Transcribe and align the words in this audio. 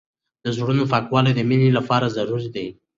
د 0.43 0.45
زړونو 0.55 0.83
پاکوالی 0.91 1.31
د 1.35 1.39
مینې 1.49 1.69
لپاره 1.77 2.13
ضروري 2.17 2.49
دی. 2.55 2.67